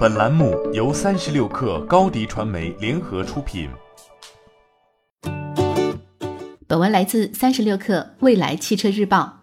[0.00, 3.68] 本栏目由三十六氪高低传媒联合出品。
[6.66, 9.40] 本文来自三十六氪未来汽车日报。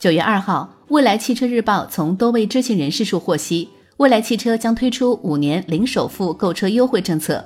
[0.00, 3.68] 九月二号，未来汽车日报从多位知情人士处获悉，
[3.98, 7.44] 未来汽车将推出五年零首付购车优惠政策。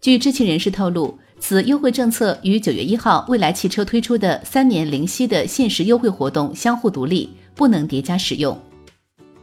[0.00, 8.60] 据知情人士透露，此优惠政策与九月一号未来汽车推出的三年零息的限时优惠活动相互独立，不能叠加使用。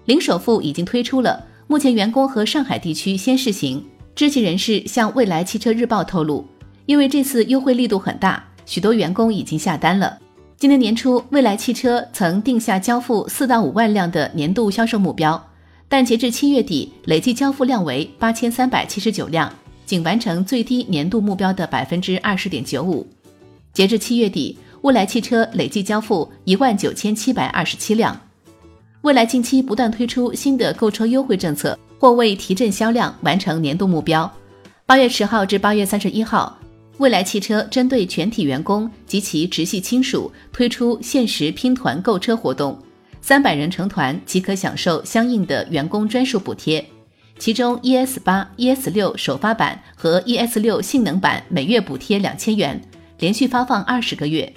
[0.03, 1.45] 零首付已经推出了。
[1.69, 3.83] 目前，员工和上海地区先试行。
[4.15, 6.47] 知情人士向未来汽车日报透露，
[6.85, 10.17] 因为这次优惠力度很大，许多员工已经下单了。
[10.57, 15.45] 今年年初，未来汽车曾定下交付四到五万辆的年度销售目标，
[15.89, 19.51] 但截至七月底，累计交付量为八千三百七十九辆，
[19.85, 23.05] 仅完成最低年度目标的百分之二十点九五。
[23.73, 28.19] 截至七月底，未来汽车累计交付一万九千七百二十七辆。
[29.01, 34.29] 未来近期不断推出新的购车优惠政策，或为提振销量、完成年度目标。
[34.85, 36.57] 八月十号至八月三十一号，
[36.97, 42.77] 未来汽车针对全体员工及其直系亲属推出限时拼团购车活动，
[43.21, 46.83] 三百人成团即可享受相应的员工专属补贴。
[47.37, 52.81] 其中，ES 八、ES 六首发版和 ES 六性能版每月补贴两千元，
[53.19, 54.51] 连续发放二十个月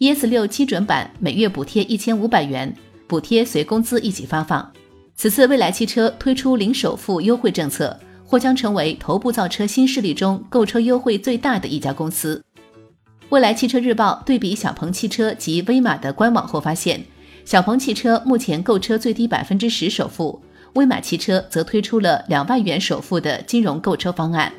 [0.00, 2.74] ；ES 六基准版每月补贴一千五百元。
[3.06, 4.70] 补贴随工资一起发放。
[5.16, 12.42] 此次蔚来汽车推出零首付优惠政策，或将成为头部造车新势力中购车优惠最大的一家公司。
[13.28, 17.04] 蔚来汽车日报对比小鹏汽车及威马的官网后发现，
[17.44, 20.42] 小鹏汽车目前购车最低百分之十首付，
[20.74, 24.52] 威马汽车则推出了两万元首付的金融购车方案。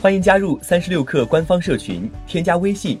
[0.00, 3.00] 欢迎加入三十六氪官方社群，添加微信。